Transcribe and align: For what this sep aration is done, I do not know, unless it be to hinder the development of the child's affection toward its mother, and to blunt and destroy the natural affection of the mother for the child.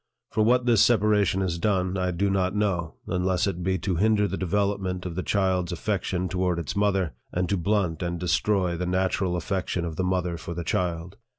For 0.31 0.41
what 0.41 0.65
this 0.65 0.81
sep 0.81 1.01
aration 1.01 1.43
is 1.43 1.59
done, 1.59 1.95
I 1.95 2.09
do 2.09 2.31
not 2.31 2.55
know, 2.55 2.95
unless 3.05 3.45
it 3.45 3.61
be 3.61 3.77
to 3.77 3.97
hinder 3.97 4.27
the 4.27 4.35
development 4.35 5.05
of 5.05 5.13
the 5.13 5.21
child's 5.21 5.71
affection 5.71 6.27
toward 6.27 6.57
its 6.57 6.75
mother, 6.75 7.13
and 7.31 7.47
to 7.49 7.55
blunt 7.55 8.01
and 8.01 8.19
destroy 8.19 8.75
the 8.75 8.87
natural 8.87 9.35
affection 9.35 9.85
of 9.85 9.97
the 9.97 10.03
mother 10.03 10.37
for 10.39 10.55
the 10.55 10.63
child. 10.63 11.17